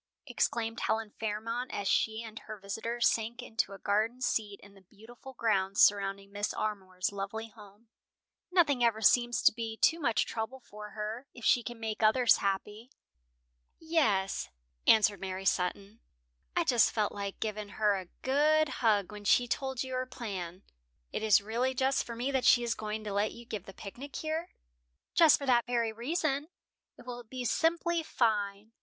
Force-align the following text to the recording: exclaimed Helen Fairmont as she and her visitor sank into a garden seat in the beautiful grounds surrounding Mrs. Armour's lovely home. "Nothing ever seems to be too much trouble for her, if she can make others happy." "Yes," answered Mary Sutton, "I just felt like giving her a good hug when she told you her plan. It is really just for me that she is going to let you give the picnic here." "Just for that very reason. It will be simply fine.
exclaimed 0.25 0.79
Helen 0.79 1.11
Fairmont 1.19 1.71
as 1.71 1.87
she 1.87 2.23
and 2.23 2.39
her 2.39 2.57
visitor 2.59 2.99
sank 3.01 3.43
into 3.43 3.71
a 3.73 3.77
garden 3.77 4.19
seat 4.19 4.59
in 4.63 4.73
the 4.73 4.81
beautiful 4.81 5.33
grounds 5.37 5.79
surrounding 5.79 6.31
Mrs. 6.33 6.57
Armour's 6.57 7.11
lovely 7.11 7.49
home. 7.49 7.87
"Nothing 8.51 8.83
ever 8.83 9.01
seems 9.01 9.43
to 9.43 9.51
be 9.53 9.77
too 9.77 9.99
much 9.99 10.25
trouble 10.25 10.59
for 10.59 10.89
her, 10.97 11.27
if 11.35 11.45
she 11.45 11.61
can 11.61 11.79
make 11.79 12.01
others 12.01 12.37
happy." 12.37 12.89
"Yes," 13.77 14.49
answered 14.87 15.19
Mary 15.21 15.45
Sutton, 15.45 15.99
"I 16.55 16.63
just 16.63 16.89
felt 16.89 17.11
like 17.11 17.39
giving 17.39 17.69
her 17.69 17.95
a 17.95 18.07
good 18.23 18.69
hug 18.81 19.11
when 19.11 19.23
she 19.23 19.47
told 19.47 19.83
you 19.83 19.93
her 19.93 20.07
plan. 20.07 20.63
It 21.11 21.21
is 21.21 21.41
really 21.41 21.75
just 21.75 22.03
for 22.03 22.15
me 22.15 22.31
that 22.31 22.43
she 22.43 22.63
is 22.63 22.73
going 22.73 23.03
to 23.03 23.13
let 23.13 23.33
you 23.33 23.45
give 23.45 23.65
the 23.67 23.71
picnic 23.71 24.15
here." 24.15 24.49
"Just 25.13 25.37
for 25.37 25.45
that 25.45 25.67
very 25.67 25.93
reason. 25.93 26.47
It 26.97 27.05
will 27.05 27.23
be 27.23 27.45
simply 27.45 28.01
fine. 28.01 28.71